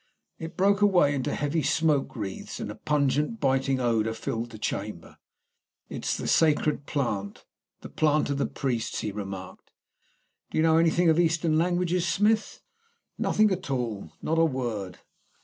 [0.39, 5.19] It broke away into heavy smoke wreaths, and a pungent, biting odour filled the chamber.
[5.89, 7.45] "It's the sacred plant
[7.81, 9.69] the plant of the priests," he remarked.
[10.49, 12.63] "Do you know anything of Eastern languages, Smith?"
[13.19, 14.13] "Nothing at all.
[14.23, 14.97] Not a word."